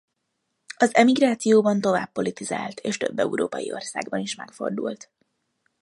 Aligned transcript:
Az 0.77 0.95
emigrációban 0.95 1.81
tovább 1.81 2.11
politizált 2.11 2.79
és 2.79 2.97
több 2.97 3.19
európai 3.19 3.71
országban 3.73 4.19
is 4.19 4.35
megfordult. 4.35 5.11